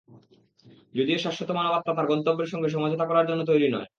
[0.93, 3.87] যদিও শাশ্বত মানবাত্মা তার গন্তব্যের সঙ্গে সমঝোতা করার জন্য তৈরি নয়।